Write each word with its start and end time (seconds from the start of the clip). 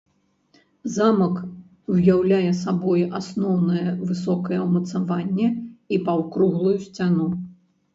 Замак 0.95 1.35
уяўляе 1.97 2.49
сабой 2.63 3.05
асноўнае 3.21 3.87
высокае 4.09 4.59
ўмацаванне, 4.67 5.47
і 5.95 6.05
паўкруглую 6.11 6.77
сцяну. 6.93 7.35